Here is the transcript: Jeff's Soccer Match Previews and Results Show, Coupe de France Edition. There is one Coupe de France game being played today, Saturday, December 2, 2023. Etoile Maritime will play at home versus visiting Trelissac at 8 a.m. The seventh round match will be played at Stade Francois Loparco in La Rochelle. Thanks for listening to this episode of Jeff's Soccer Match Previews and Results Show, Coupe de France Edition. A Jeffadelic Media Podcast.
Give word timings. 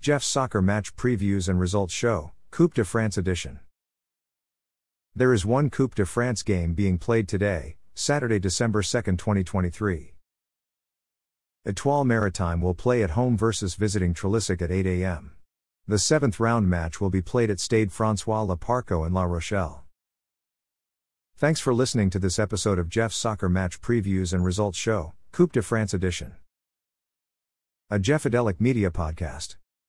Jeff's 0.00 0.26
Soccer 0.26 0.62
Match 0.62 0.96
Previews 0.96 1.46
and 1.46 1.60
Results 1.60 1.92
Show, 1.92 2.32
Coupe 2.50 2.72
de 2.72 2.86
France 2.86 3.18
Edition. 3.18 3.60
There 5.14 5.34
is 5.34 5.44
one 5.44 5.68
Coupe 5.68 5.94
de 5.94 6.06
France 6.06 6.42
game 6.42 6.72
being 6.72 6.96
played 6.96 7.28
today, 7.28 7.76
Saturday, 7.92 8.38
December 8.38 8.80
2, 8.80 9.02
2023. 9.02 10.14
Etoile 11.66 12.04
Maritime 12.06 12.62
will 12.62 12.72
play 12.72 13.02
at 13.02 13.10
home 13.10 13.36
versus 13.36 13.74
visiting 13.74 14.14
Trelissac 14.14 14.62
at 14.62 14.70
8 14.70 14.86
a.m. 14.86 15.32
The 15.86 15.98
seventh 15.98 16.40
round 16.40 16.66
match 16.70 16.98
will 16.98 17.10
be 17.10 17.20
played 17.20 17.50
at 17.50 17.60
Stade 17.60 17.92
Francois 17.92 18.46
Loparco 18.46 19.06
in 19.06 19.12
La 19.12 19.24
Rochelle. 19.24 19.84
Thanks 21.36 21.60
for 21.60 21.74
listening 21.74 22.08
to 22.08 22.18
this 22.18 22.38
episode 22.38 22.78
of 22.78 22.88
Jeff's 22.88 23.16
Soccer 23.16 23.50
Match 23.50 23.82
Previews 23.82 24.32
and 24.32 24.46
Results 24.46 24.78
Show, 24.78 25.12
Coupe 25.30 25.52
de 25.52 25.60
France 25.60 25.92
Edition. 25.92 26.36
A 27.90 27.98
Jeffadelic 27.98 28.62
Media 28.62 28.90
Podcast. 28.90 29.56